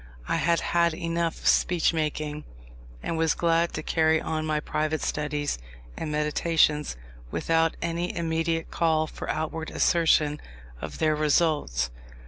I 0.27 0.37
had 0.37 0.61
had 0.61 0.95
enough 0.95 1.39
of 1.41 1.47
speech 1.47 1.93
making, 1.93 2.43
and 3.03 3.19
was 3.19 3.35
glad 3.35 3.71
to 3.73 3.83
carry 3.83 4.19
on 4.19 4.47
my 4.47 4.59
private 4.59 5.03
studies 5.03 5.59
and 5.95 6.11
meditations 6.11 6.97
without 7.29 7.77
any 7.83 8.17
immediate 8.17 8.71
call 8.71 9.05
for 9.05 9.29
outward 9.29 9.69
assertion 9.69 10.41
of 10.81 10.97
their 10.97 11.15
results. 11.15 11.91